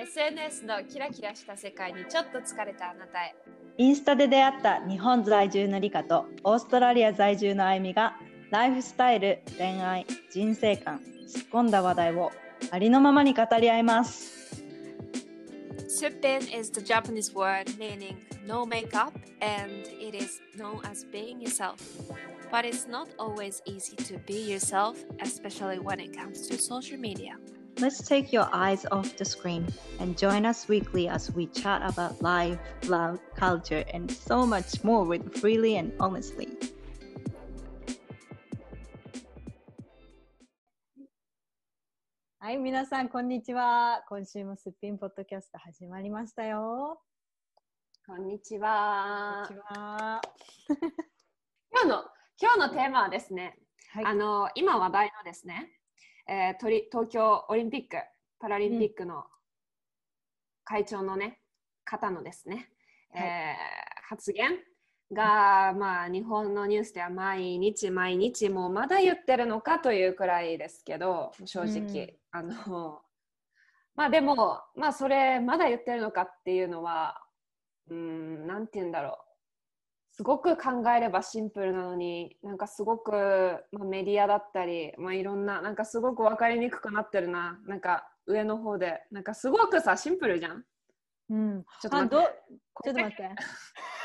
[0.00, 3.34] SNS のキラキラした世界にちょっと疲れたあなたへ
[3.76, 8.16] インスタで出会った日本在住のリカとオーストラリア在住のあゆみが
[8.50, 12.32] ライフスタイル、恋愛、人生観、突っ込んだ話題を
[12.70, 14.64] ありのままに語り合います。
[15.86, 19.12] Suppin is the Japanese word meaning no makeup
[19.42, 21.76] and it is known as being yourself.
[22.50, 27.36] But it's not always easy to be yourself, especially when it comes to social media.
[27.78, 29.66] Let's take your eyes off the screen
[29.98, 35.04] and join us weekly as we chat about life, love, culture, and so much more
[35.04, 36.48] with freely and honestly.
[42.38, 44.02] はい、皆さん、こんにちは。
[44.08, 47.00] 今週もすっぴんポッドキャスト始まりましたよ。
[48.06, 50.20] こんにちこはんにちは。
[51.70, 52.04] 今日の
[52.40, 53.56] 今日のテーマはですね、
[53.92, 55.70] はい、あの今話題のですね、
[56.32, 57.96] えーとり東京オリンピック・
[58.38, 59.24] パラリンピックの
[60.62, 61.40] 会長のね、
[61.84, 62.70] 方のですね、
[63.12, 63.22] はい。
[63.24, 64.58] えー発言
[65.12, 73.00] が、まあ、日本のニュースでは毎日毎日もうまだ言ってるのかというくらいですけど正直、あの
[73.94, 77.22] まあでもまあそれまだ言ってるのかっていうのは
[77.88, 79.29] うんなんて言うんだろう
[80.20, 83.10] すごく考えればシンプルなのになんかすごく、
[83.72, 87.58] まあ、メディアだったり、まあ、いろんななんかすごく分かりにくくなってるな。
[87.66, 89.00] なんか上の方で。
[89.10, 90.62] なんかすごくさシンプルじゃん。
[91.30, 92.14] うん、ちょっと待って。
[92.84, 93.30] ちょっと待って。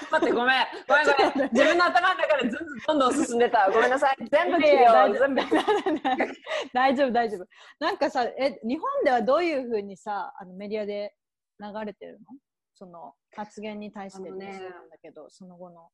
[0.10, 0.66] 待ってごめん。
[0.88, 1.50] ごめんごめん。
[1.52, 4.16] 自分の頭の中でずんずんどんどん進んでたごめんなさい。
[4.32, 5.20] 全部切るよ。
[5.20, 5.42] 全部。
[6.74, 7.46] 大丈夫大丈夫。
[7.82, 11.14] なんかさえ日本ではどういうふうにさあのメディアで
[11.60, 12.28] 流れてるの？
[12.76, 15.90] その発言に対してねそうなんだけど、その後の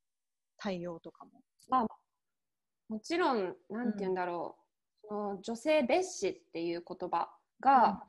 [0.62, 1.32] 対応とかも。
[1.70, 1.88] まあ、
[2.88, 4.58] もちろん、なんて言うんだろ
[5.04, 8.04] う、その女性蔑視っていう言葉が、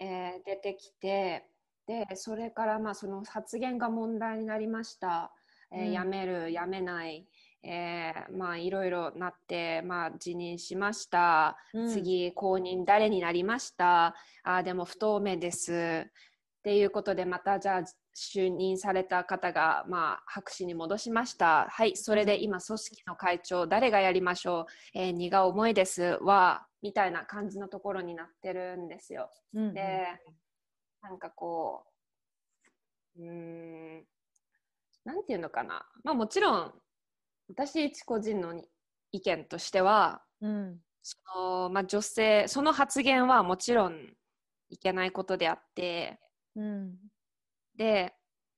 [0.00, 1.44] えー出てきて、
[1.86, 5.32] で、それからまあその発言が問題になりました。
[5.70, 7.28] えーうん辞める、辞めない、
[7.62, 11.58] えーまあいろいろなって、まあ辞任しました。
[11.74, 14.14] うん次、後任誰になりました。
[14.44, 16.10] あーでも不透明です。
[16.58, 17.82] っていうことでまたじゃあ
[18.16, 21.68] 就任された方が、まあ、白紙に戻しました。
[21.70, 29.30] はい、それで今、組織の会長、誰がやりましょう、えー荷が重いですは、みたいな感じのところになってるんですよ。
[29.54, 30.08] うんで、
[31.00, 31.84] なんかこ
[33.16, 33.30] う、うー
[34.00, 34.04] ん、
[35.04, 35.86] なんていうのかな。
[36.02, 36.74] まあもちろん、
[37.48, 38.60] 私一個人の
[39.12, 44.12] 意見としては、うんそのまあ、女性、その発言はもちろん
[44.70, 46.18] いけないことであって、
[46.58, 46.96] うん
[47.76, 48.12] で、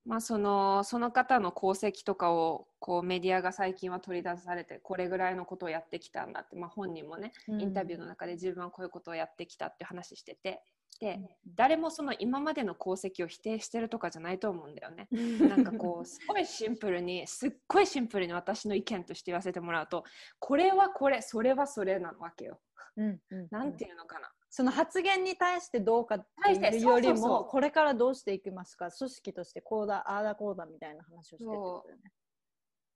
[0.07, 10.63] まあ、そのその方の功績とかをこうメディアが最近は取り出されてこれぐらいのことをやってきたんだって、まあ、本人もねインタビューの中で自分はこういうことをやってきたって話してて
[11.01, 11.19] で
[11.55, 15.09] 誰もその今までの功績を否定してるとかじゃないと思うんだよね。
[15.49, 20.05] なんかこう すごいシンプルにすっごいシンプルに私の意見として言わせてもらうと
[20.39, 22.61] これはこれそれはそれなわけよ。
[22.97, 24.31] うんうんなんていうのかな。
[24.53, 28.91] その発言に対してどうかっていうよりもこれからどうしていきますか？
[28.91, 32.13] 組織としてこうだああだこうだみたいな話をしてるよね。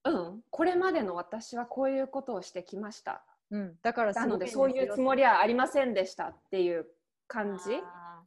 [0.05, 0.11] う。
[0.11, 3.25] ん、これまでの私はこういうことをしてきました。
[3.53, 6.87] うん、だからなのでそういうつもりはありませんでしたっていう
[7.29, 7.81] 感じ。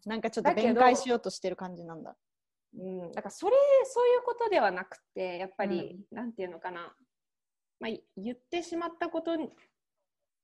[0.05, 2.15] なんかちょっと弁解しようとしてる感じなんだ。
[2.79, 6.93] うん、だからそれそういうことではなくてやっぱり、なんていうのかな、
[7.79, 9.51] まあ、い言ってしまったことに、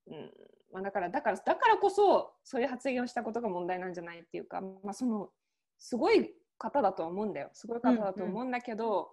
[0.07, 0.31] うん
[0.73, 5.29] まあ、だからだからだからこそそういう発言をしたことが問題なんじゃないっていうか、まあ、その
[5.77, 9.09] すごい方だとは思うんだよすごい方だと思うんだけど、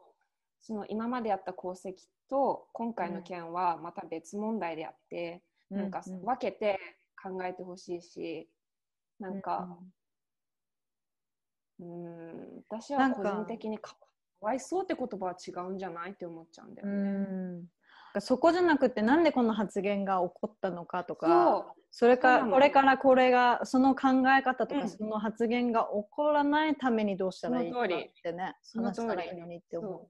[0.60, 1.94] その今までやった功績
[2.28, 6.78] と今回の件はまた別問題であって、なんかうう分けて
[7.22, 8.48] 考えてほしいし、
[9.19, 9.77] なんか、
[11.81, 13.97] うん、私は個人的にかか
[14.41, 17.65] わいそうって言葉は違うんじゃないって思っちゃうんだようね。
[18.19, 24.88] んそこじゃなくてなんでこの発言が起こったのかとかそそれかこれからこれがその考え方とか、うん。
[24.88, 27.86] その発言が起こらないためにどうしたらいいかっ
[28.22, 30.09] てね話したらいいのにって思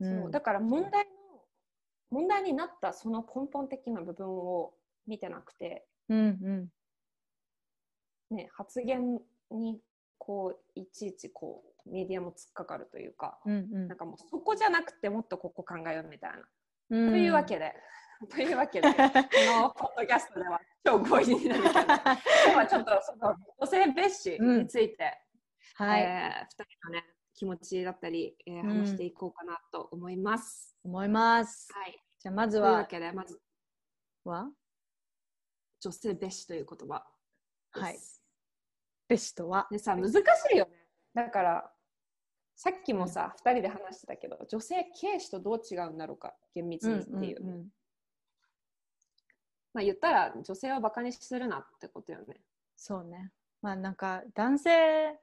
[0.00, 0.04] う。
[0.04, 0.18] うう。
[0.18, 0.30] んそう。
[0.30, 1.10] だから問題の
[2.10, 4.72] 問題になったその根本的な部分を
[5.06, 6.18] 見てなくて、うん
[8.30, 8.34] うん。
[8.36, 9.20] ね、発言
[9.52, 9.80] に
[10.18, 13.88] こういちいちこうメディアも突っかかるというか、うんうん。
[13.88, 16.38] なんかもうそこじゃなくてもっとここ考えようみたいな。
[16.90, 17.74] うんというわけで、
[18.28, 25.22] というわけで、このポッドキャストでは超強引になるけど、 今日はちょっとその女性蔑視について、
[25.74, 30.76] はい、えー、2人のね、気持ちだったり、えーうん話していこうかなと思います。
[30.84, 31.72] 思います。
[31.72, 32.04] はい。
[32.18, 33.40] じゃあまずはというわけで、まず、
[34.24, 34.50] は？
[35.80, 37.06] 女性蔑視という言葉。
[37.72, 37.98] はい
[39.08, 39.66] ベストは？
[39.70, 40.18] でさ、難し
[40.52, 40.86] いよね。
[41.14, 41.72] だから
[42.62, 46.34] さっきもさ、2人で話してたけど女性軽視とどう違うんだろうか？
[46.54, 47.66] 厳密にっていう,、うんうんうん
[49.72, 52.36] まあ言ったら女性をバカにするなってことよね。
[52.76, 53.30] そうね。
[53.62, 55.18] まあなんか男性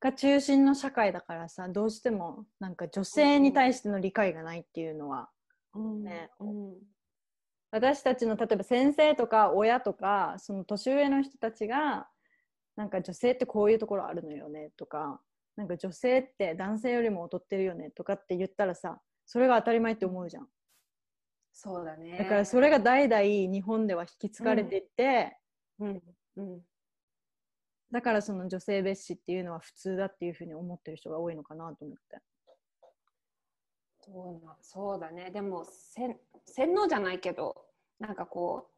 [0.00, 5.30] が中心の社会だからさ、どうしてもなんか女性に対しての理解がないっていうのは、
[5.74, 6.28] ね。
[6.40, 6.74] うん。
[7.70, 12.06] 私たちの例えば先生とか親とか、その年上の人たちが、
[12.76, 15.22] なんか女性ってこういうところあるのよねとか、
[15.56, 20.48] なんか女性って男性よりも劣ってるよねとかって言ったらさ、それが当たり前って思うじゃん。
[21.52, 22.18] そうだね。
[22.18, 25.38] だからそれが代々日本では引き継がれていって、
[25.78, 26.02] うん。
[26.36, 26.60] うん。
[27.90, 32.18] だからその女性蔑視っていうのは普通だっていうふうに思ってる人が多いのかなと思って。
[34.00, 35.30] そうなそうだね。
[35.30, 37.56] でも洗洗脳じゃないけど
[37.98, 38.68] なんかこ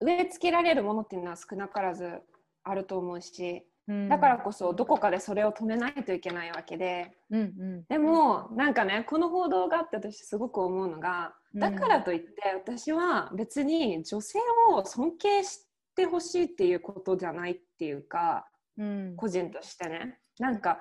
[0.00, 2.20] う植え付けられるものっていうのは少なからず
[2.62, 3.66] あると思うし
[4.08, 7.12] だからこそどこかでそれを止めないといけないわけで。
[7.30, 7.84] うんうん。
[7.88, 14.40] でもなんかねこの報道があって私すごく思うのがだからといって私は別に女性
[14.70, 18.46] を尊敬してほしいっていうことじゃないっていうか
[18.76, 19.14] うん。
[19.16, 20.18] 個人としてね。
[20.38, 20.78] なんか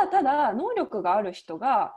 [0.00, 1.94] ただただ能力がある人が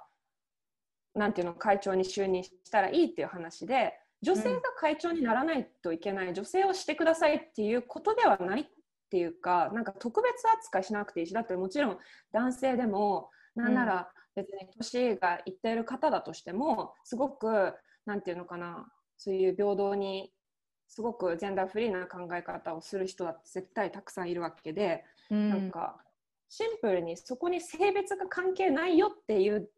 [1.16, 8.69] なんていうの会長に就任したらいいっていう話で女性が会長にならないといけない、女性をしてくださいっていうことではない
[9.12, 11.98] っていうかなんか特別扱いしなくていいしだってもちろん
[12.31, 17.74] 男性でもなんなら別に年がいっている方だとしてもすごく
[18.06, 18.88] なんていうのかな
[19.18, 20.31] そういう平等に
[20.88, 25.50] すごくジェンダーフリーな考え方をする人だって絶対たくさんいるわけで、うん。
[25.50, 25.98] なんか
[26.50, 29.69] シンプルにそこに性別が関係ないよっていう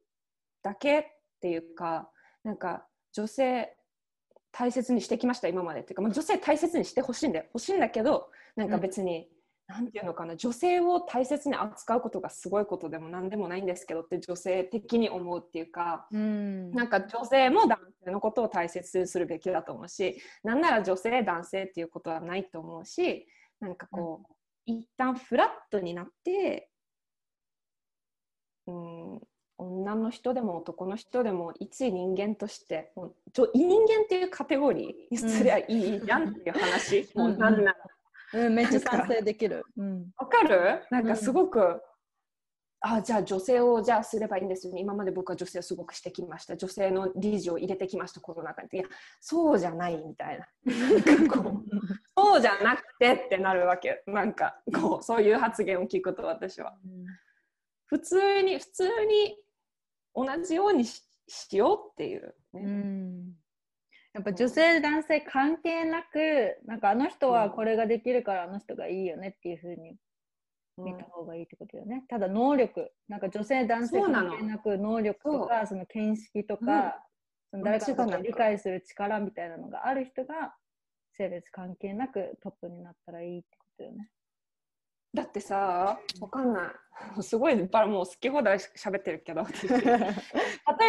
[0.61, 1.03] だけっ
[1.41, 2.09] ていうか
[2.43, 3.75] なんか女性
[4.51, 7.45] 大切にしてきました今までっていうか、まあ、女性大切にしてほしいんだよ。
[7.53, 9.27] 欲しいんだけどなんか別に、
[9.67, 16.07] なんていうのかな女性を大切に扱うことがすごいことでも何でもないんですけどって女性的に思うっていうか。
[16.11, 23.25] うんなんか女性も男性のことを大切にするべきだと思うしなんなら女性男性っていうことはないと思うし
[23.59, 24.33] なんかこう、
[24.65, 26.69] 一旦フラットになって
[28.67, 29.21] うん
[29.57, 33.15] 女の人でも男の人でも一人間としてもう
[33.53, 37.75] 人間っていうカテゴリーにすりゃいいじゃんっていう話、うんもうなんなら
[38.33, 39.63] うん、めっちゃ賛成できる。
[39.77, 40.11] うん。
[40.17, 40.83] わかる？
[40.91, 41.81] なんかすごく、
[42.81, 44.81] あじゃあ女性をじゃあすればいいんですよね。
[44.81, 46.57] 今まで僕は女性をすごくしてきました。
[46.57, 48.69] 女性の理事を入れてきましたこの中に。
[48.73, 48.83] いや
[49.21, 50.47] そうじゃないみたいな。
[51.05, 51.63] なんかこう
[52.17, 56.75] そうじゃなくてってなるわけなんかこうそういう発言を聞くと私は。
[57.85, 59.37] 普通に普通に
[60.15, 63.33] 同じようにししようっていう、うねん
[64.13, 69.95] やっぱ女性男性関係なくなんかあの人はこれができるからあの人がいいよねっていうふうに
[70.77, 72.03] 見た方がいいってことよね。
[72.07, 72.91] ただ能力。
[73.07, 77.03] なんか女性男性関係なく能力とかその見識とか、
[77.51, 80.55] その誰かのことを理解する力みたいなのがある人が
[81.15, 84.09] 性別関係なくトップになったらいいってことよね。
[85.13, 86.63] だってさわかんない。
[87.21, 89.67] すごいばもう好き放題喋ってるけど 私。
[89.67, 89.83] 例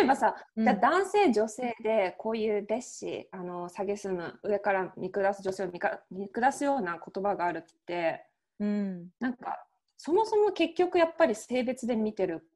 [0.02, 0.64] えばさ、うん。
[0.64, 8.26] じゃあ男性女性でこういう蔑視あの蔑む上から見下す女性を見か見下すような言葉があるって
[8.58, 9.10] うん。
[9.18, 9.66] なんか
[9.96, 12.48] そもそも結局やっぱり性別で見てる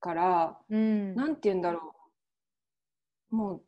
[0.00, 1.14] からうん。
[1.14, 1.94] なんて言うんだろ
[3.30, 3.36] う。
[3.36, 3.65] もう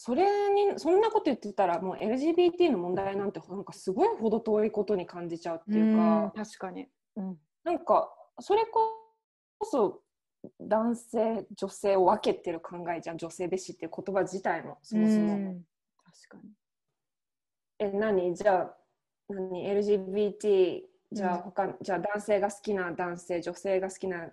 [0.00, 0.24] それ
[0.54, 6.02] にそんなこと言ってたらもう LGBT の問題なんてなんかすごいほど遠いことに感じちゃうっていうか。
[6.02, 6.86] うん確かに。
[7.16, 8.80] うんなんかそれこ
[9.64, 10.00] そ
[10.60, 15.64] 男性女性を分けてる考えじゃん女性蔑視っていう言葉自体もそもそも、うん
[16.28, 16.50] 確かに。
[17.80, 18.34] え何？
[18.36, 18.76] じゃあ
[19.28, 24.28] 何？LGBT じゃあ他、じゃあ男性が好きな男性女性が好きな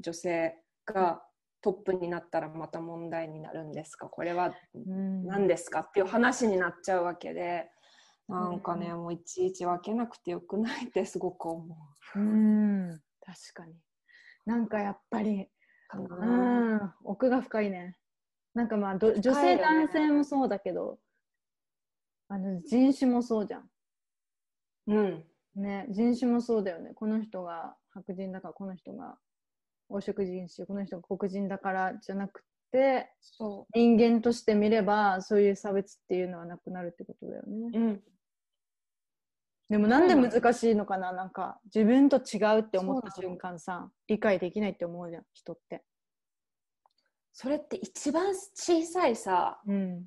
[0.00, 1.22] 女性が
[1.64, 4.06] トップになったらまた問題になるんですか？
[4.10, 5.80] これはうん何ですか？
[5.80, 7.70] っていう話になっちゃうわけで
[8.28, 11.74] なんかね、うもういちいち分けなくてよくないってすごく思
[12.16, 13.74] ううん確かに。
[14.46, 15.48] なんかやっぱり、
[15.88, 16.76] かうな。
[16.76, 17.96] ん、奥が深いね。
[18.54, 20.98] なんかまあど女深いよね性男性もそうだけど、
[22.28, 23.70] あの人種もそうじゃん。
[24.88, 25.24] うん
[25.56, 26.92] ね、人種もそうだよね。
[26.94, 29.16] この人が白人だから、この人が
[29.88, 37.70] 黄色人種、この人が黒人だからじゃなくて、そ人間として見れば、そういう差別っていうのはなくなるってことだよね。
[37.72, 37.78] う。
[37.78, 38.02] うん。
[39.70, 41.12] でもなんで難しいのかな？
[41.12, 45.82] なんか自分と違うって思った瞬間さ、理解できないって思うじゃん、人って。
[47.32, 50.04] それって一番小さいさ、うん。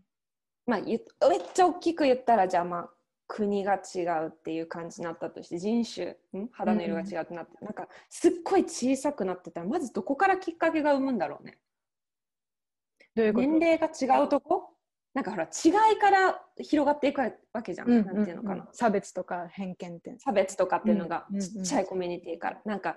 [0.65, 2.89] まあ、ゆめっちゃ大きく言ったらじゃあまあ
[3.27, 6.48] 国が違うっていう感じになったとして人種ん？
[6.51, 11.57] 肌の色が違うってなって、なんかすっごい小さくなってたらまずどこからきっかけが生むんだろうね。
[13.15, 13.48] どういうこと？
[13.48, 14.69] 年齢が違うとこ？
[15.13, 20.15] なんかほら違いから広がっていくわけじゃん、うんなんていうのかな、ん差別とか偏見って。
[20.19, 22.96] 差別とかっていうのがうんうんうんちっちゃいコミュニティから、なんか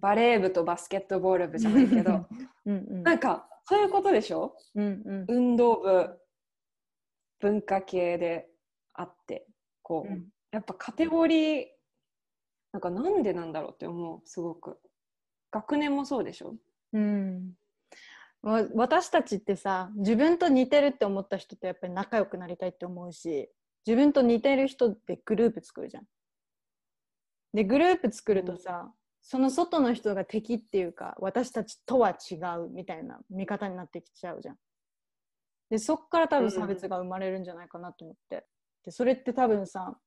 [0.00, 2.26] バレー部とバスケットボール部じゃないけど。
[2.64, 3.02] うんうん。
[3.02, 4.54] なんかそういうことでしょ？
[4.76, 5.24] うんうん。
[5.28, 6.18] 運動部
[7.40, 8.48] 文化系で
[8.94, 9.47] あって
[9.88, 11.64] こう、うんやっぱカテゴリー
[12.72, 14.78] なんかなんでなんだろうって思うすごく
[15.50, 16.54] 学年もそうでしょ？
[16.94, 17.52] うん
[18.40, 23.50] わ私たちってさ自分と似てるって思った人とやっぱり仲良くなりたいって思うし
[23.86, 26.04] 自分と似てる人ってグループ作るじゃん。
[27.52, 28.90] でグループ作るとさ、
[29.20, 34.56] その外の人が敵っていうか私たちとは違うみたいな見方になってきちゃうじゃん。
[35.68, 38.46] でそっから多分差別が生まれるんじゃないかなと思って。
[38.88, 39.98] でそれって多分さ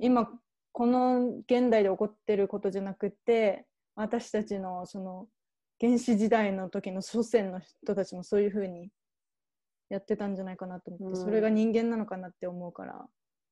[0.00, 0.28] 今
[0.72, 3.64] この現代で起こってることじゃなくて
[3.94, 5.28] 私たちのその
[5.80, 8.88] 原始時代の時の祖先の人たちもそういうふうに
[9.88, 11.24] やってたんじゃないかなと思って、うん。
[11.24, 13.06] それが人間なのかなって思うから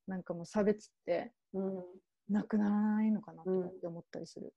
[0.08, 1.84] なんかもう差別ってうん、
[2.28, 3.44] なくならないのかなっ
[3.80, 4.52] て思ったりする。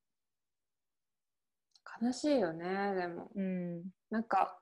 [2.02, 3.30] 悲しいよねでも。
[3.32, 3.82] うん。
[4.10, 4.58] なんか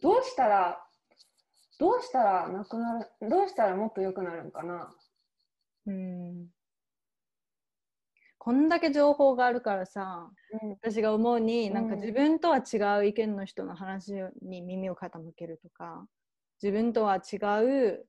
[0.00, 0.82] どうしたら
[1.78, 4.92] どうしたらなくなるどうしたらもっと良くなるんかな？
[5.86, 6.48] うん。
[8.40, 10.30] こんだけ情報があるからさ
[10.82, 11.74] 私が思うに、うん。
[11.74, 16.06] なんか自分とは違う意見の人の話に耳を傾けるとか
[16.62, 18.06] 自分とは違う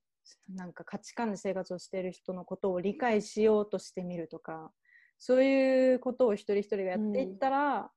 [0.55, 4.71] なんか価値観で生活をしている人のことを理解しようとしてみるとか
[5.17, 7.91] そういうことを一人一人がやっていったら、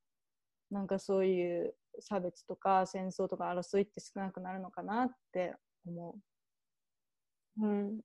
[0.70, 5.54] なんかそういう差別とか戦争とか争いって少なくなるのかなって
[5.86, 6.16] 思
[7.60, 7.66] う。
[7.66, 8.00] ん。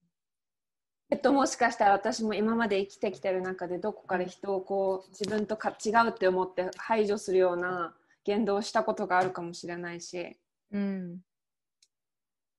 [1.10, 10.38] えっと、もしかしたら私も今まで生きてきてる中でどこかで人をこう自分とか違うって思って排除するような言動をしたことがあるかもしれないし
[10.72, 10.78] う。
[10.78, 11.20] うん。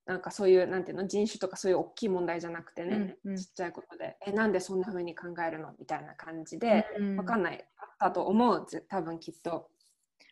[0.07, 3.37] なんかそういうなんていうの人種とかそういう大きい問題じゃなくてね、うんうん。
[3.37, 5.75] ちっちゃいことでえなんでそんな風に考えるの？
[5.77, 7.17] みたいな感じで、うん。
[7.17, 7.63] わかんない。
[7.77, 9.69] あったと思うぜ多分きっと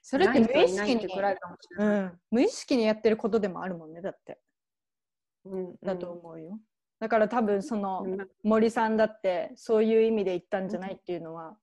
[0.09, 4.39] それって無意識にってくらいかもしれない、うん、無意識にやってることでもあるもんねだって。
[5.43, 6.57] うんだと思うよ、
[7.01, 8.27] だから多分そのうん。
[8.41, 11.57] 森さんだってそういう意味で言ったんじゃないっていうのは、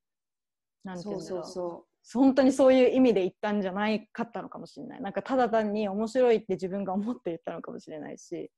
[0.84, 1.44] なんていそううんだろう。
[1.44, 5.00] そうそ本当にそういう意味で言ったんじゃないかったのかもしれない。
[5.00, 8.50] なんかただ単に面白いって自分が思って言ったのかもしれないし。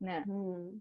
[0.00, 0.22] ね。
[0.28, 0.78] う、うん、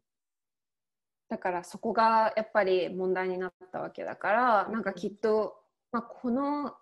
[1.30, 5.56] だからそこがやっぱり問題になったわけだからなんかきっと、
[5.92, 6.76] まあ、このまあ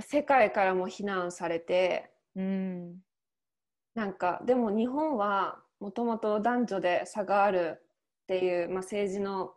[0.00, 2.96] 世界からも非難されてうん。
[3.94, 7.82] なんかでも日本はもともと男女で差がある
[8.22, 9.52] っていう、まあ、政治の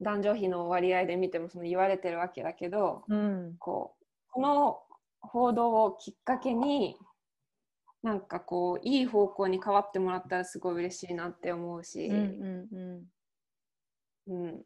[0.00, 3.56] 男女比の割合で見てもその言われてるわけだけどうん。
[3.58, 4.78] こうこの
[5.20, 6.96] 報道をきっかけに
[8.02, 13.06] なんかこういい方向に変わってもらったらすごい嬉しいなって思うし、うん
[14.26, 14.62] うんうん、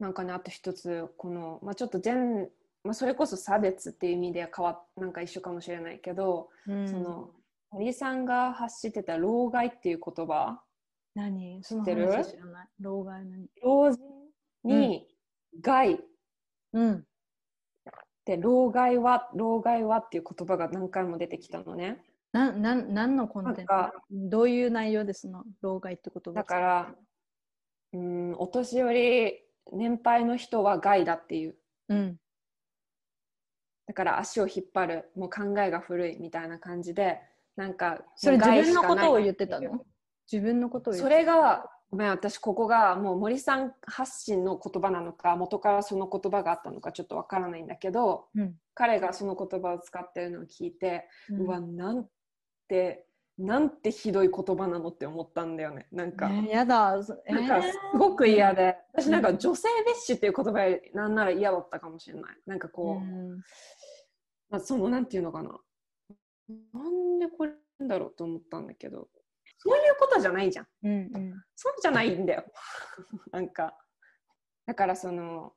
[0.00, 2.48] なんかねあと一つこの、まあ、ちょっと全、
[2.86, 6.88] まあ、それこそ差別っていう意味では変わなんか一緒かもしれないけど、うん。
[6.88, 7.30] その
[7.70, 10.62] 森さんが発してた老害っていう言葉。
[11.62, 12.08] 知ってる？
[12.80, 13.46] 老害何？
[13.62, 13.98] 老人
[14.64, 15.08] に
[15.60, 15.98] 害、
[16.72, 17.04] うん。
[18.26, 22.02] で老害は老害はっていう言葉が何回も出てきたのね。
[22.32, 23.72] ななん何のコンテンツ？
[23.72, 26.94] なんかどういう内容でその老害ってことだから
[27.94, 29.32] うんお年寄り
[29.72, 31.56] 年配の人は害だっていう。
[31.88, 32.16] うん
[33.86, 37.20] だから足を引っ張るもう考えが古いみたいな感じで
[37.56, 39.84] なんかそれ自分のことを言ってたの？
[40.30, 48.54] 自分のことをそてれがごめん私ここがもう森さん発信の言葉なのか元からその言葉があったのかちょっとわからないんだけどうん。
[48.78, 52.04] 彼がその言葉を使ってるのを聞いて、うわなん
[52.68, 53.05] て
[53.38, 55.86] なんてひどい言葉なのって思ったんだよね。
[55.92, 57.34] なんか、えーやだ、そえー。
[57.34, 58.76] なんかすごく嫌で。
[58.94, 62.36] 私なんか女性蔑視っていう言葉よりなんなら嫌だったかもしれない。
[62.46, 63.36] なんかこう、うん。
[64.48, 65.50] まあ、そのなんていうのかな。
[66.72, 69.08] なんでこれなんだろうと思ったんだけど。
[69.58, 70.66] そういうことじゃないじゃん。
[70.84, 71.42] うんうん。
[71.54, 72.44] そうじゃないんだよ。
[73.32, 73.76] なんか。
[74.64, 75.52] だからその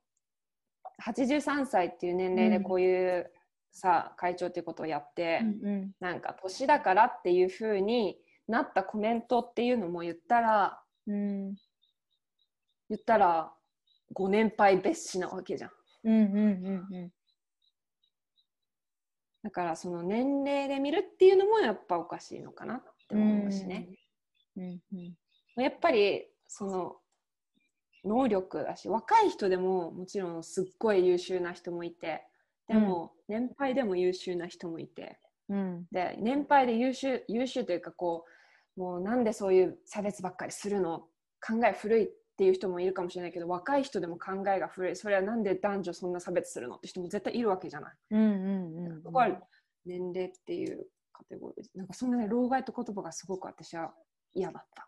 [1.02, 3.32] 83歳っていう年齢でこういう
[3.72, 11.56] さ、会長っていうことをやって、うんなんか年だからっていう風になったコメントっていうのも言ったらうん。
[12.90, 13.54] 言ったら
[14.14, 15.72] ご年配蔑視なわけじゃん。
[16.06, 16.40] うんうんう
[16.92, 17.12] んうん。
[19.44, 23.88] だからその年齢で見るっていうのもやっぱおかしいのかなって思うしね、
[24.58, 24.82] うん
[25.56, 25.64] うん。
[25.64, 26.96] やっぱりその
[28.04, 32.26] 能力だし若い人でももちろんすっごい優秀な人もいて
[32.70, 35.20] でも、年配でも優秀な人もいて。
[35.50, 35.88] うん。
[35.92, 38.26] で年配で優秀優秀というかこ
[38.78, 41.00] うもうなんでそういう差別ばっかりするの
[41.46, 44.96] 考え古いっていう人もいるかもしれないけど若い人でも考えが古い。
[44.96, 47.94] それはなんで男女そんな差別するのって人も絶対いるわけじゃない。
[48.12, 49.28] うんうんうんそこは
[49.86, 51.68] 年齢っていうカテゴリー。
[51.76, 53.92] なんかそんなね老害って言葉がすごく私は
[54.34, 54.88] 嫌だった。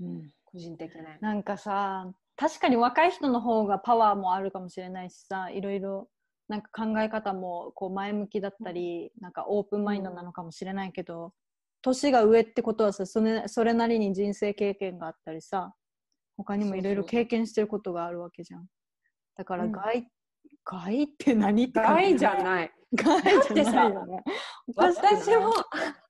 [0.00, 0.30] うん。
[0.44, 1.18] 個人的ね。
[1.20, 6.08] なんかさ確かに若い人の方がパワーもあるかもしれないしさいろいろ
[6.48, 11.32] なんか考え方もこう前向きだったり、なんかオープンマインドなのかもしれないけど、
[11.82, 15.74] 年が上ってことはさそれそれなりに人生経験があったりさ
[16.36, 18.66] 他にもいろいろ経験してることがあるわけじゃん。
[19.36, 19.72] だからうん。
[19.72, 20.08] 害、
[20.64, 22.72] 害って何って害じゃない。
[22.94, 23.22] 害
[23.54, 24.22] じゃないよね
[24.76, 25.52] 私も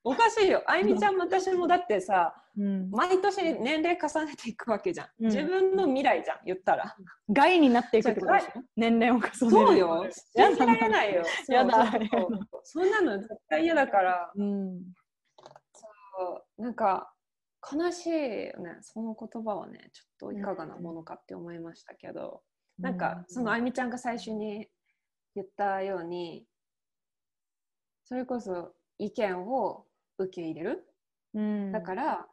[0.03, 0.63] おかしいよ。
[0.67, 5.07] あいみちゃんも私もだってさうん、毎年年齢重ねていくわけじゃん。
[5.21, 6.95] うん自分の未来じゃん言ったら。
[7.27, 8.61] 害になっていくってことでしょ？
[8.75, 10.07] 年齢を重ねるそうよ。
[10.11, 11.23] 信じられないよ。
[11.47, 11.91] やだ
[12.63, 14.31] そんなの絶対嫌だから。
[14.35, 14.81] うん
[16.13, 17.11] そうなんか
[17.73, 18.15] 悲しいよ
[18.59, 18.77] ね。
[18.81, 22.43] その言葉はね、ちょっといかがなものかって思いましたけど、
[22.77, 24.67] なんかそのあいみちゃんが最初に
[25.33, 26.45] 言ったように、
[28.03, 29.85] それこそ意見を
[30.17, 30.87] 受け入れる。
[31.33, 31.71] うん。
[31.71, 32.27] だから、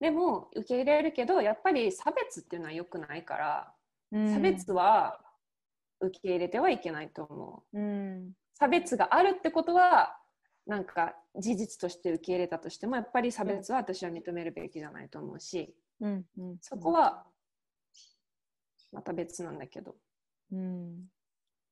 [0.00, 3.74] でも受け入れるけど、やっぱり差別っていうのは良くないから、
[4.10, 4.32] うん。
[4.32, 5.20] 差別は
[6.00, 7.78] 受け入れてはいけないと思う。
[7.78, 8.32] うん。
[8.54, 10.16] 差別があるってことは
[10.66, 16.24] なんか事実として受け入れたとしてもやっぱり差別は私は認めるべきじゃないと思うしうん。
[16.38, 16.56] うん。
[16.60, 17.24] そこは
[18.92, 19.96] また別なんだけど。
[20.52, 21.08] うん。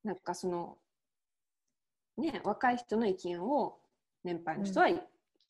[0.03, 0.79] なんかその
[2.21, 3.79] ね若い人の意見を
[4.25, 4.99] 年配の人は聞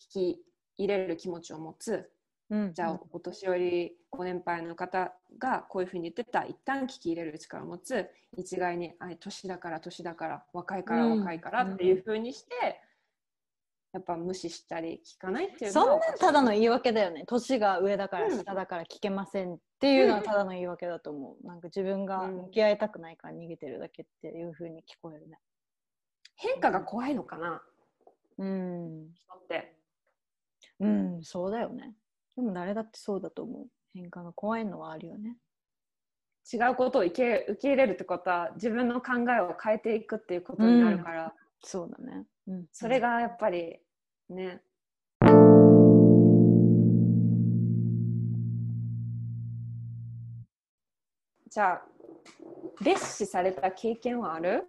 [0.08, 0.42] き
[0.78, 2.10] 入れる気持ちを持つ。
[2.50, 2.72] うん。
[2.72, 6.44] じゃあお年寄りご年配の方がこういうふうに言ってた。
[6.44, 8.08] 一旦聞き入れる力を持つ。
[8.36, 11.18] 一概にあ年だから年だから若いからうん。
[11.20, 12.80] 若いからっていうふうにして、
[13.92, 17.24] やっぱ無視したり聞かないっていうのそんなんただの言い訳だよね。
[17.26, 18.38] 年が上だからうん。
[18.38, 25.38] 下だから聞けませんっていうのはただの言い訳だと思う、なんか自分が向き合いたくないから逃げてるだけっていうふうに聞こえるね
[26.42, 27.62] 変化が怖いのかな？
[28.38, 29.12] うん。
[29.14, 29.76] 人って。
[30.80, 31.94] うんそうだよね。
[32.34, 33.66] でも誰だってそうだと思う。
[33.92, 35.36] 変化が怖いのはあるよね。
[36.50, 43.78] 違うことを受け受け入れるってことは自分の考えを変えていくっていうことになるから、そうだね、うん、それがやっぱり
[44.30, 44.62] ね。
[51.50, 51.82] じゃあ
[52.80, 54.66] 蔑視された経験はある？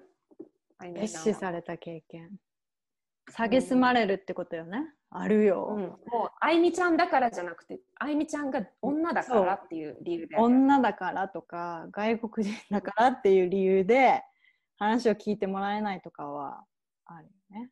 [0.82, 2.32] 蔑視された経験。
[3.32, 10.38] 蔑まれるってことよね、あるよ、うん、もうあいみちゃんだからじゃなくてあいみちゃんが女だからっていう理由で。
[10.38, 14.24] 女だからとか外国人だからっていう理由で
[14.78, 16.64] 話を聞いてもらえないとかは
[17.06, 17.70] あるよね。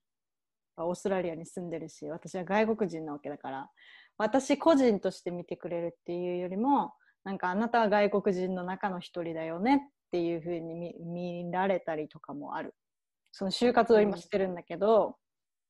[0.78, 3.70] オーストラリアに住んでるし私は外国人なわけだから。
[4.18, 6.94] 私個人として見てくれるっていうよりも
[7.24, 9.80] なんかあなたは外国人の中の一人だよねっ
[10.12, 10.94] ていうふうに見
[11.46, 12.76] 見られたりとかもある。
[13.32, 15.18] その就活を今してるんだけど、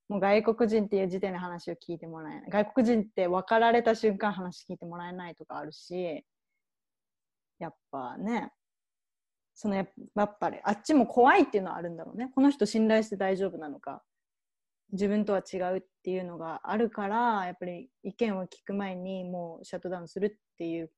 [0.08, 2.50] もう外国人っていう時点で話を聞いてもらえない。
[2.50, 6.26] 外国人って分かられた瞬間話聞いてもらえないとかあるし、
[7.60, 8.52] やっぱね、
[9.54, 12.32] そのやっやっぱりあっちも怖いっていうのはあるんだろうね。
[12.34, 14.02] この人信頼して大丈夫なのか、
[14.92, 20.92] 自分とは違うっていうのがあるから、やっぱり意見を聞く前にもうシャットダウンするっていう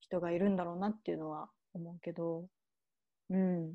[0.00, 2.46] 人がいるんだろうなっていうのは思うけど、
[3.30, 3.74] うん、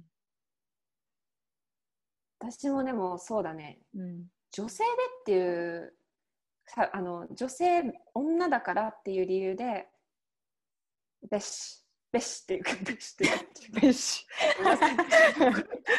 [2.51, 3.79] 私もでもそうだね。
[3.95, 4.89] うん、女性で
[5.21, 5.93] っていう
[6.67, 9.87] さあの女性女だからっていう理由で
[11.29, 14.25] べしべしっていうか べしっていうよし。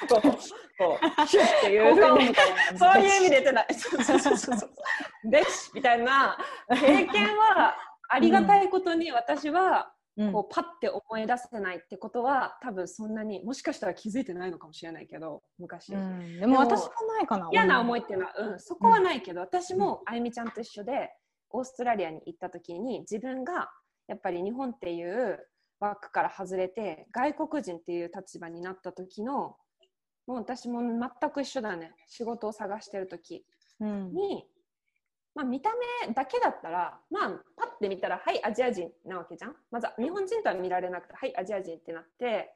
[0.08, 1.94] こうこうシュッっていう
[2.78, 3.74] そういう意味で言ってない。
[3.74, 4.70] そうそうそうそうそう。
[5.30, 6.38] べしみたいな。
[6.68, 7.74] 経験は
[8.08, 9.95] ありがたいことに私はう ん
[10.32, 17.48] こうパッて思い出せないってことは多分そんなにもしかしたら気づいてないのかもしれないけど昔、うん、でも私はないかな。
[17.52, 21.10] 嫌な思いっていうのは、うん、そこはないけど、私もあゆみちゃんと一緒で
[21.50, 23.70] オーストラリアに行った時に自分が
[24.08, 25.38] やっぱり日本っていう
[25.80, 29.56] 枠から外れて外国人っていう立場になった時の
[30.26, 31.92] もう私も全く一緒だね。
[32.08, 33.44] 仕事を探してる時
[33.80, 34.46] うん、に、
[35.36, 35.68] まあ、見た
[36.06, 39.56] 目だけだったらまあパッて見たらはいアジア人なわけじゃん。
[39.70, 42.54] まず日本人とは見られなくてはいアジア人ってなって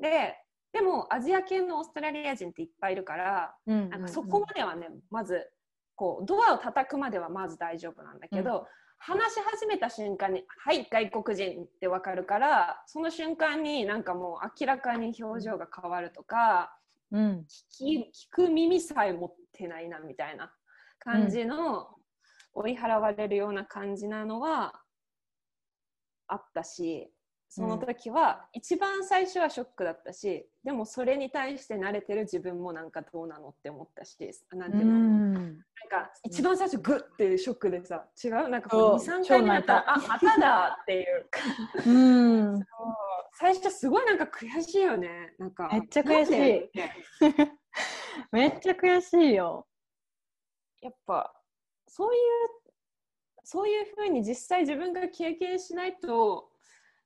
[0.00, 0.34] で
[0.72, 5.50] でもアジア系のオーストラリア人っていっぱいいるからうんなんかそこまではね、まず
[5.94, 8.66] こうドアを叩くまではまず大丈夫なんだけど、
[8.98, 16.76] 話し始めた瞬間に「はい外国人」って分かるからその瞬間になんかもう明らかに表情が変わるとか、
[17.12, 17.46] うん。
[17.48, 20.52] 聞き聞く耳さえ持ってないなみたいな
[20.98, 21.94] 感じの、
[22.54, 24.80] 追い払われるような感じなのは
[26.28, 27.10] あったし
[27.48, 34.16] その時は一番最初はショックだったし、でもそれに対して慣れてる自分もなんかどうなのって思ったし
[34.52, 35.54] なんていうの、なん
[35.88, 38.48] か一番最初グッてショックでさ違う？
[38.48, 38.96] なんかそう。
[38.96, 41.30] 23回目だったらあまただっていう。
[41.86, 42.66] うん。
[43.34, 45.34] 最初すごいなんか悔しいよね。
[45.38, 46.70] なんかめっちゃ悔しい。
[48.32, 49.68] めっちゃ悔しいよ。
[50.80, 51.32] やっぱ
[51.96, 52.20] そういう
[53.44, 56.48] そういうふうに実際自分が経験しないと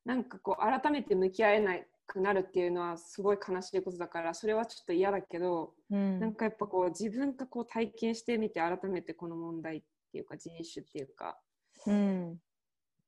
[0.06, 11.38] なんかこう改めて向き合えなくなるっていうのはすごい悲しいことだからそれはちょっと嫌だけど、うんなんかやっぱこう自分がこう体験してみて改めてこの問題っていうか人種っていうか、
[11.86, 12.38] うん、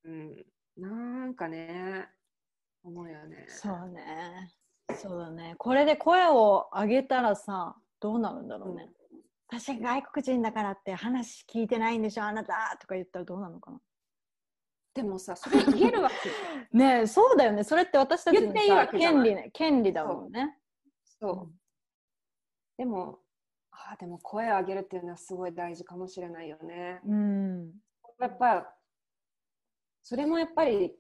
[0.05, 0.45] うん、
[0.77, 2.09] なんかね
[2.85, 3.47] 思うよね。
[3.49, 4.51] そうね。
[4.97, 5.55] そうだね。
[5.57, 8.89] これで声を上げたらさ、どうなるんだろうね。
[9.53, 13.81] 私外国人だからって話聞いてないんでしょ、あなたとか言ったらどうなのかな。
[14.95, 16.15] でもさそれ言えるわけ
[16.77, 17.65] ねえ、そうだよね。
[17.65, 20.57] それって私たちのさ権利ね、権利だもんね。
[21.05, 21.53] そう。
[22.77, 23.19] でも
[23.73, 27.01] あでも声を上げるっていうのはすごい大事かもしれないよね。
[27.05, 27.73] うん。
[28.21, 28.73] やっぱ
[30.03, 30.97] それもやっぱり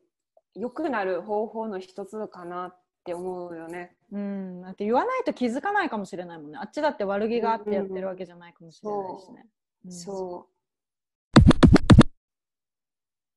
[0.54, 3.96] 良くなる方法の一つかなって思うよね。
[4.12, 4.62] うん。
[4.62, 6.58] だって言わないと気づかないかもしれないもんね。
[6.60, 9.46] あっちだって悪気があってやってるわけじゃないかもしれないしね。
[9.86, 10.60] うんそう。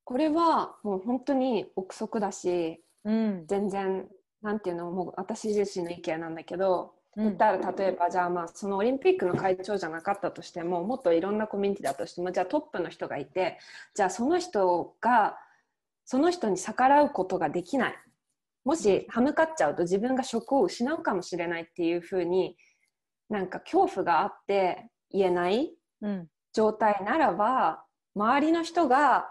[0.05, 3.45] これはもう本当に憶測だしうん。
[3.47, 4.07] 全然
[4.41, 13.59] なんていうのもう私自身の意見なんだけどうん言ったら例えばじゃあまあそのオリンピックの会長じゃなかったとしてももっといろんなコミュニティだとしてもじゃあトップの人がいて
[13.95, 15.37] じゃあその人が
[16.05, 17.95] その人に逆らうことができない
[18.65, 22.55] もし歯向かっちゃうと自分が職を失うかもしれないっていうふうに
[23.29, 25.71] なんか恐怖があって言えない
[26.01, 26.27] うん。
[26.53, 27.83] 状態ならば
[28.15, 29.27] 周りの人が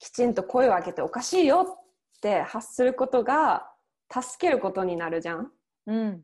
[0.00, 1.78] きちんと声を上げておかしいよ
[2.16, 3.68] って発することが
[4.10, 5.52] 助けることになるじゃん。
[5.86, 6.22] うん。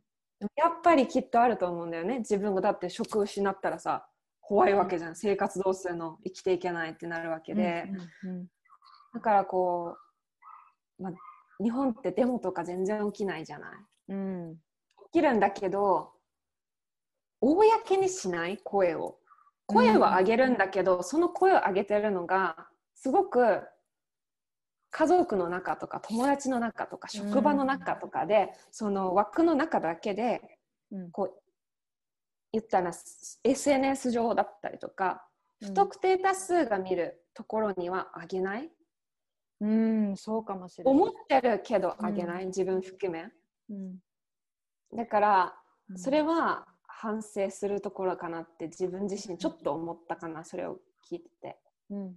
[0.57, 2.19] やっぱりきっとあると思うんだよね。
[2.19, 4.07] 自分がだって職を失ったらさ
[4.41, 5.17] 怖いわけじゃん。
[5.17, 7.85] 生活どうするの生きていけないってなるわけで。
[8.25, 8.47] うん
[9.13, 9.97] だからこ
[10.99, 11.13] う、まあ、
[11.62, 13.70] 日本ってデモとか全然起きないじゃない。
[14.09, 14.57] うん。
[15.12, 16.12] 起きるんだけど
[17.40, 18.59] 公にしない？
[18.59, 19.18] 声を。
[19.66, 22.57] 声を上げるんだけど、その声を上げてるのが
[22.96, 23.61] すごく
[24.90, 30.40] 家族の中とか友達の中とか職場の中とかで、その枠の中だけで
[30.90, 31.11] うん。
[31.12, 31.35] こう
[32.53, 32.90] 言ったら
[33.44, 35.25] SNS 上だったりとか、
[35.62, 38.68] 不特定多数が見るところには上げない？
[39.61, 40.94] うん、そうかもしれない。
[40.94, 43.31] 思ってるけど上げない、自分含め？
[43.70, 43.99] うん。
[44.96, 45.55] だから
[45.90, 45.99] うん。
[45.99, 50.79] それは反省するところかなって自分自身ちょっと思ったかなそれを
[51.11, 51.59] 聞いてて。
[51.90, 52.12] うんうんうん。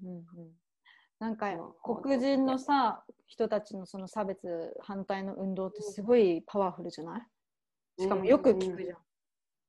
[1.19, 1.47] なんか
[1.82, 7.17] 黒人のさ人たちのその差別反対の運動ってすごいパワフルじゃな
[7.97, 8.01] い？
[8.01, 8.97] しかもよく聞くじゃん。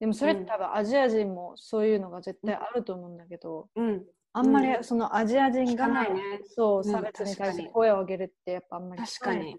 [0.01, 4.05] でもそれって多分アジア人もそういうのが絶対あると思うんだけど、うん、
[4.37, 6.41] あんまりそのアジア人がないね。
[6.45, 7.37] そううん差別に。
[7.37, 9.57] 対して声を上げるってやっぱあんまり確かに。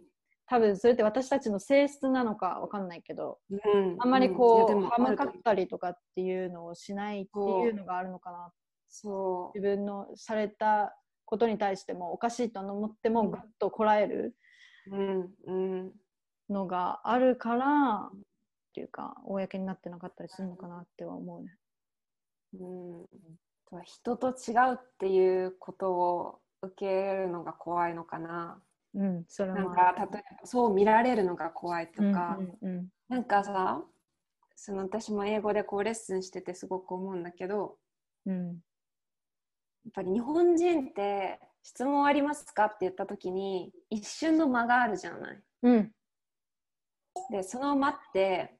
[0.47, 4.89] 多分それって私たちの性質なのかわかんないけどうん、あんまりこう、うん。
[4.89, 8.51] 歯向かったりとかっていうのをしないっていうのがあるのかな。
[8.89, 14.35] そ自分のされたことに対してもおかしいと思ってもぐっとこらえる。
[16.49, 18.19] のがあるからっ
[18.73, 21.55] ていうか公になってなかったりするのかなっては思うね。
[22.53, 23.05] うん、
[23.69, 28.61] と人と違うっていうことを受けるのが怖いのかな。
[28.93, 33.83] うん、それなんもか例えばそう見られるのが怖いとか、うんうんなんかさ
[34.55, 37.77] その私も英語でこうレッスンしててすごく思うんだけど
[38.25, 38.47] うん。
[38.47, 45.39] やっぱり日本人って質問ありますかって言った時に一瞬の間があるじゃない。
[45.63, 45.91] うん。
[47.31, 48.55] でその間って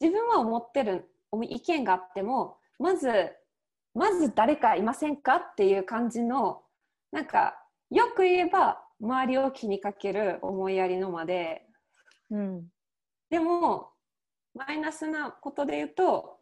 [0.00, 1.08] 自分は思ってる
[1.42, 3.08] 意見があってもまず
[3.94, 5.36] まず誰かいませんか？
[5.36, 6.62] っていう感じの
[7.10, 7.54] なんか
[7.90, 11.66] よく言えば周りを気にかける思いやりの間で。
[12.30, 12.68] うん。
[13.30, 13.90] でも
[14.54, 16.38] マイナスなことで言うと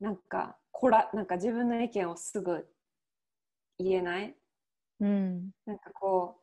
[0.00, 2.66] なんかこらなんか自分の意見をすぐ
[3.78, 4.34] 言えない。
[5.00, 5.50] うん。
[5.66, 6.38] なんかこ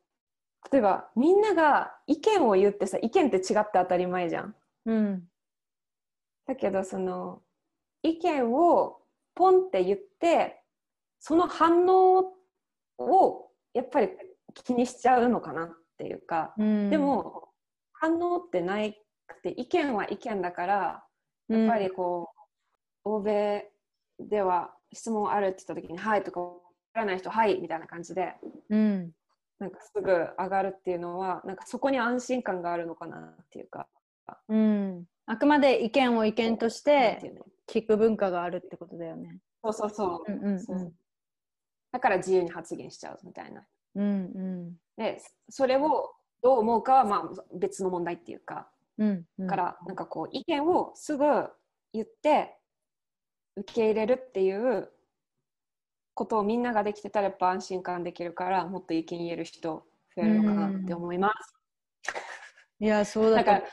[0.65, 4.56] う例えばみんなが意見を言ってさ意見って違って当たり前じゃん。
[4.86, 5.23] うん。
[6.47, 7.41] だけどその
[8.02, 8.99] 意見を
[9.39, 10.62] ポンって言って
[11.21, 12.34] その反応
[12.97, 14.10] をやっぱり
[14.54, 16.89] 気にしちゃうのかなっていうか、うん。
[16.89, 17.47] でも
[17.93, 21.04] 反応ってないくて意見は意見だから
[21.47, 22.30] やっぱりこ
[23.06, 23.71] う、欧米
[24.19, 26.56] では質問あるって言った時に「はい」とか「わ
[26.93, 28.36] からない人はい」みたいな感じで
[28.69, 29.12] うん。
[29.60, 33.88] なんかすぐ上がるっていうのはなんかそこに安心感があるのかなっていうか。
[34.47, 37.19] うん、あくまで意見を意見として
[37.69, 39.39] 聞く文化があるってことだよね。
[39.63, 40.60] そうそうそう,、うんうんうん。
[40.60, 40.93] そう。
[41.91, 43.65] だから自由に発言しちゃうみたいな。
[43.95, 44.39] うんう
[44.71, 44.75] ん。
[44.97, 48.69] でそれをどう思うかはまあ別の問題っていうか。
[48.97, 49.47] うんうん。
[49.47, 51.25] だからなんかこう意見をすぐ
[51.93, 52.58] 言って
[53.55, 54.91] 受け入れるっていう
[56.13, 62.13] ことをみんなができてたらやっぱ安心感できるからもっと意見言える人増えるのかなって思います。
[62.82, 63.65] いやそうだからだ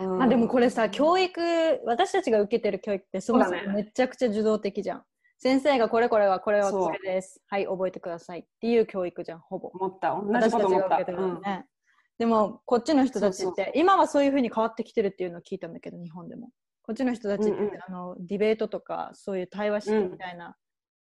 [0.00, 1.40] うんまあでもこれさ教育
[1.84, 5.04] 私たちが受けてる教育ってそもそもめちゃくちゃ受動的じゃん。
[5.38, 7.40] 先生がこれこれはこれはこれです。
[7.48, 9.68] はい覚えてくださいっていう教育じゃんほぼ。
[9.68, 10.88] 思った同じこと思った。
[10.88, 11.40] が受けてるうん。
[12.18, 16.50] でもこっちの人たちって今はそういうふうに変わってきてるっていうのを聞いたんだけど日本でも。
[16.82, 20.56] こっちの人たちって、うんうんあのディベートとかそういう対話式みたいな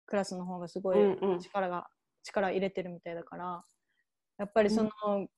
[0.06, 1.88] クラスの方がすごいうんうん力が、
[2.22, 3.64] 力入れてるみたいだから
[4.38, 4.90] やっぱりその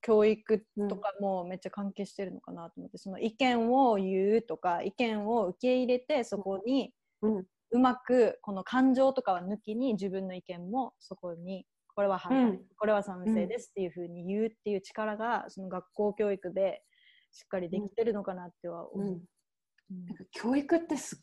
[0.03, 7.47] 教育とかもめっちゃ関係してるのかなと思って、その意見を言うとか意見を受け入れてそこにうん。
[7.73, 12.61] うまくこの感情とかは抜きに自分の意見もそこにこれは反対、うん。
[12.77, 16.83] これは賛成ですっていうふうに言うっていう力がその学校教育で
[17.31, 19.07] しっかりできてるのかなっては思う。
[19.07, 20.05] うんうん。
[20.07, 21.19] なんか教育ってすっ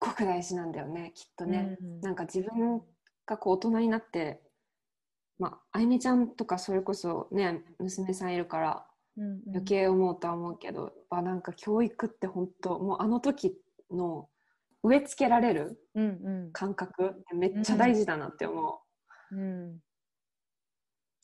[0.00, 1.76] ごく大事なんだよねきっとね。
[1.80, 2.00] うん。
[2.00, 2.82] なんか自分
[3.26, 4.40] がこう大人になって、
[5.38, 9.42] まあ、あゆみちゃんとかそれこそね娘さんいるからうんうん。
[9.48, 13.56] 余計思うとは思うけど、やっぱなんか教育って本当もうあの時
[13.90, 14.28] の
[14.82, 16.52] 植え付けられるうんうん。
[16.52, 18.80] 感覚ってめっちゃ大事だなって思
[19.32, 19.36] う。
[19.36, 19.78] ん。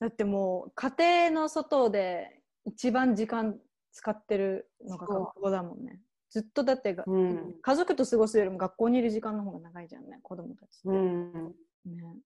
[0.00, 3.56] だってもう家庭の外で一番時間
[3.92, 6.00] 使ってるのが学校だもんね。
[6.30, 6.96] ずっとだって。
[7.06, 7.54] うん。
[7.60, 10.88] 家族と過ごすよりも学校にいる時間の方が長いじゃんね子供たちって。
[10.88, 11.32] うん、
[11.84, 12.16] ね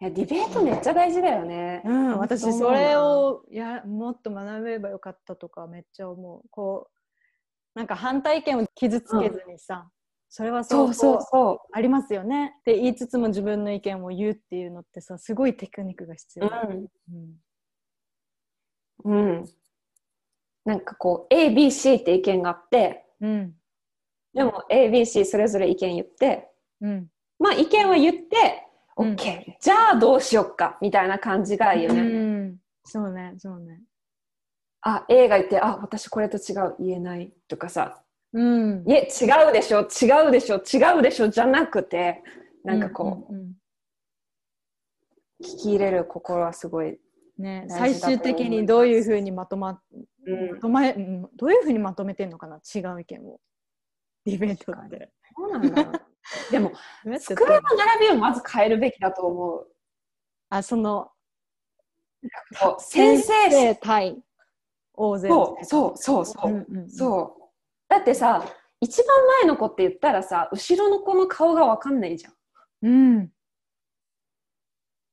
[0.00, 1.82] いやディベートめっちゃ大事だよね。
[1.84, 6.48] うん、私それをやもっと学べばよかったとかめっちゃ思う。
[6.50, 9.90] こうなんか反対意見を傷つけずにさ、
[10.30, 16.44] それはそそううそうそありますよねって言いつつも自分の意見を言うっていうのってさすごいテクニックが必う。
[16.44, 16.86] 要だ、うん
[19.04, 19.48] うんうん。
[20.64, 23.52] なんかこう A、B、C って意見があってうん
[24.32, 26.48] でも A、B、C それぞれ意見言って
[26.80, 27.08] うん
[27.38, 28.69] まあ意見は言って、うん
[29.00, 30.76] OK じゃあどうしよっか。
[30.80, 32.00] みたいな感じがいいよね。
[32.02, 32.56] うん。
[32.84, 33.80] そうねそうね。
[34.82, 38.02] あ A が言ってあ私これと違う言えないとかさ。
[38.32, 38.84] うん。
[38.86, 42.22] いえ違うでしょ違うでしょ違うでしょじゃなくて
[42.62, 43.34] なんかこう、
[45.42, 46.98] 聞き入れる心はすごい、
[47.38, 49.80] ね、最終的にどういうふうにまとま,、
[50.26, 50.50] うん。
[50.50, 51.22] まとまうん。
[51.36, 53.40] どういうふうにまとめてんのかな違う意見を。
[54.26, 55.10] ディベートって。
[55.34, 56.06] そうなんだ
[56.50, 56.72] でも
[57.20, 59.68] 机の並びをまず変えるべきだと思う。
[60.48, 61.10] あその
[62.78, 63.74] 先生生。
[63.76, 64.22] 対
[64.94, 66.90] 大勢そうそうそうそう、うんうんうん。
[66.90, 67.42] そう。
[67.88, 68.44] だってさ
[68.80, 72.32] 一番前の子って言ったらさ後ろの子の顔が分かんないじゃん。
[72.82, 73.32] うん。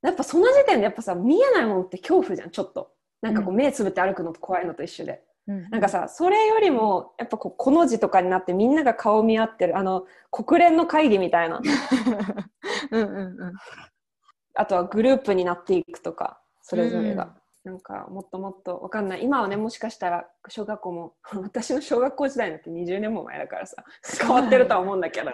[0.02, 2.92] やっぱその時点でやっぱさ見えないものって恐怖じゃんちょっと。
[3.22, 3.58] なんかこううん。
[3.58, 11.62] 目つぶって歩くのと怖いのと一緒で、うんなんかさそれよりもやっぱこうこの字とかになってみんなが顔見合ってるあの国連の会議みたいな。
[12.92, 13.54] うんうんうん。
[14.56, 17.32] あとはグループになっていくとかそれぞれが、うん
[17.68, 19.24] なんかもっともっとわかんない。
[19.26, 23.84] 今はねもしかしたら小学校も 私の小学校時代なんて20年も前だからさ
[24.22, 25.32] 変わってるとは思うんだけど。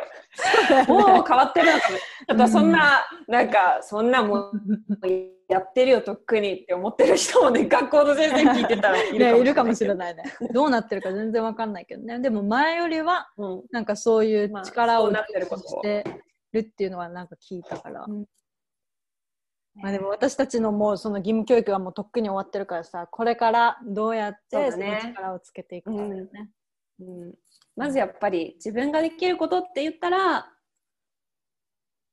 [0.92, 1.98] もう変わってるのかも。
[2.30, 4.52] あとそんな、なんかそんなもう
[5.54, 10.24] やってるよとっくにって思ってる人もね 学校の先生聞いてたらいるかもしれないね。
[10.52, 12.20] どうなってるか全然わかんないけどね。
[12.20, 16.04] でも前よりはうんなんかそういうまあ力をして
[16.52, 18.06] るっていうのはなんか聞いたから。
[18.08, 18.26] うん
[19.76, 26.52] まあでも私たちのもうその義務教育がもうとっくに終わってるからさ、これからどうやってその力をつけていくかだよね。
[27.00, 27.34] うん
[27.76, 30.48] まずやっぱり自分ができることって言ったら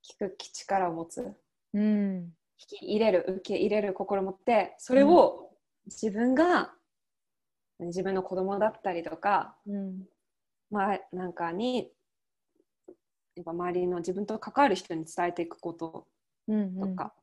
[0.03, 1.35] 聞く力を持つ
[1.73, 2.33] うん。
[2.69, 5.49] 引き入れる受け入れる心を持ってそれを
[5.87, 6.71] 自分が、
[7.79, 10.03] 自分の子供だったりとか、うん。
[10.69, 11.91] まあ、なんかに
[13.35, 16.07] やっぱ周りの自分と関わる人に伝えていくこと
[16.47, 16.79] うん。
[16.79, 17.13] とか、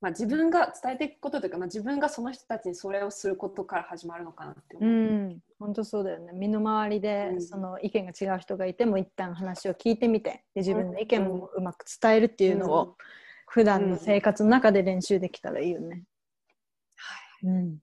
[0.00, 4.92] まあ、自分が伝えていくことというか、まあ、自分がその人たちにそれをすることから始まるのかなってう思う。
[4.92, 5.42] ん。
[5.58, 6.32] 本当そうだよね。
[6.32, 12.96] 身の回りでうんその意見が違う人がいても一旦話を聞いてみて、で自分の意見もうまく伝えるっていうのを
[13.46, 16.02] 普段の生活の中で練習できたらいいよね。
[17.42, 17.78] うん。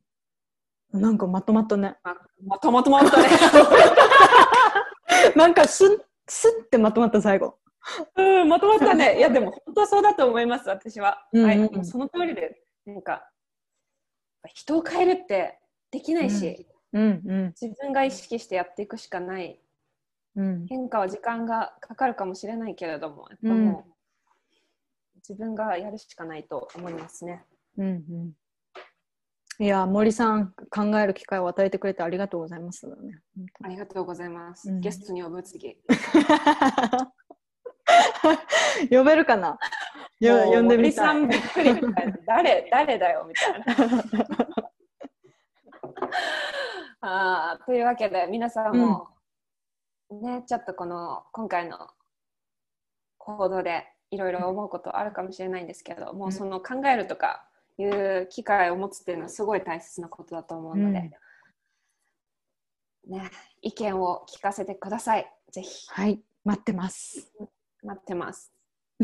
[0.94, 1.96] なんかまとまったね。
[2.04, 3.30] ままとまとまったね。
[5.36, 7.58] なんかスン、スンってまとまった最後。
[8.16, 9.18] うん、まとまったね。
[9.18, 11.28] いや、でも本当そうだと思います、私は。
[11.34, 13.30] うんうんはい、もうその通りで、なんか、
[14.54, 15.60] 人を変えるって
[15.92, 19.60] できないし、うんうん自分が意識してやっていくしかない。
[20.36, 20.68] うん。
[20.68, 23.93] 変化は時間がかかるかもしれないけれども、やっぱうんもう、
[25.28, 27.46] 自分がやるしかないと思いますね。
[27.78, 28.34] うんうん。
[29.60, 32.94] いや、森さん、考える機会を与えてくれてありがとうございます、ね。
[33.64, 34.70] ありがとうございます。
[34.70, 35.78] うんゲストに呼ぶ次。
[38.90, 39.58] 呼べるかな？
[40.20, 41.16] よ呼んでみたい。
[41.16, 42.18] 森さんびっくりみたいな。
[42.26, 43.66] 誰、誰だよみたいな。
[47.56, 49.10] あーというわけで、皆さんも、
[50.10, 51.78] ね、ちょっとこの今回の
[53.18, 57.46] 行動でいろいろ思うことあるかもしれないんですけど、もうその考えるとか
[57.78, 61.12] いう機会を持つっていうのはすごい大切なことだと思うので、
[63.08, 65.30] ね、意見を聞かせてください。
[65.52, 67.32] ぜひはい、待ってます。
[67.84, 68.54] 待ってます。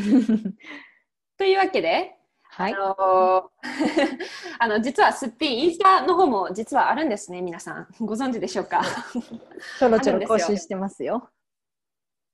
[1.38, 2.78] というわけで、はいあ。
[2.78, 4.20] のー
[4.60, 8.82] あの実はすっぴんインスタの方も実はあるんですね皆さんご存知でしょうか？
[9.80, 11.30] ちょろちょろ更新してますよ。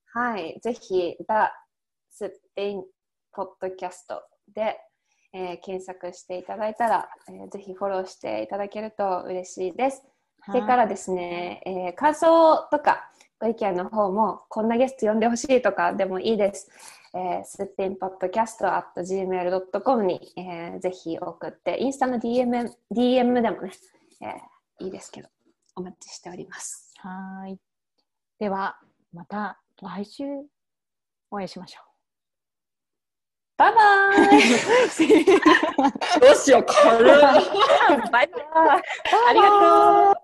[0.07, 1.17] はいぜひ
[2.55, 2.83] すっぴん
[3.33, 4.21] ポッドキャスト
[4.53, 4.77] で、
[5.33, 10.03] えー検索していただいたら、えーぜひフォローしていただけると嬉しいです
[10.45, 16.69] それからですね、えー感想とかご意見の方もこんなゲスト呼んでほしいとかでもいいです。
[17.13, 23.71] えー、すっぴんポッドキャスト at gmail.com に、えーぜひ送って、インスタの DM, DM でもね、
[24.21, 25.27] えーいいですけど、
[25.75, 26.93] お待ちしております。
[26.99, 27.57] はい。
[28.39, 28.77] では、
[29.13, 30.23] また来週
[31.31, 31.84] お会いしましょ
[33.57, 33.79] バイバ
[34.13, 34.39] イ
[36.19, 37.09] どうしよう、軽い。
[37.09, 38.29] バイバイ。
[39.29, 40.15] ありがとう。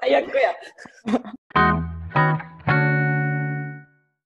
[0.00, 0.54] 最悪や。